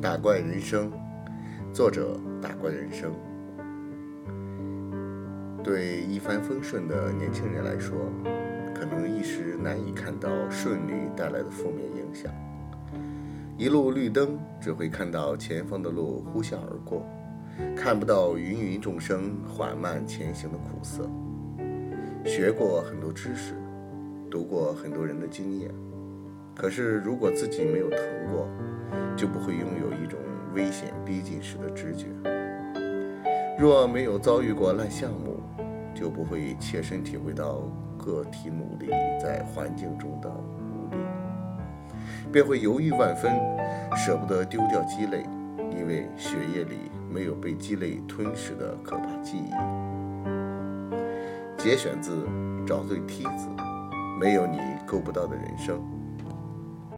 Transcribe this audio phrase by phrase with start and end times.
[0.00, 0.92] 打怪人生，
[1.72, 3.12] 作者打怪人生。
[5.64, 7.96] 对一帆风顺的年轻人来说，
[8.72, 12.32] 可能一时难以看到顺利带来的负面影响。
[13.56, 17.04] 一路绿灯，只会看到前方的路呼啸而过，
[17.76, 21.10] 看不到芸芸众生缓慢前行的苦涩。
[22.24, 23.54] 学过很多知识，
[24.30, 25.74] 读过很多人的经验，
[26.54, 27.98] 可是如果自己没有疼
[28.32, 28.48] 过，
[29.18, 30.16] 就不会拥有一种
[30.54, 32.06] 危险逼近时的知觉。
[33.58, 35.40] 若没有遭遇过烂项目，
[35.92, 37.62] 就不会切身体会到
[37.98, 38.86] 个体努力
[39.20, 40.96] 在环境中的无力，
[42.30, 43.32] 便会犹豫万分，
[43.96, 45.26] 舍不得丢掉鸡肋，
[45.76, 49.50] 因为血液里没有被鸡肋吞噬的可怕记忆。
[51.60, 52.24] 节选自
[52.64, 53.48] 《找对梯子》，
[54.20, 55.82] 没有你够不到的人生。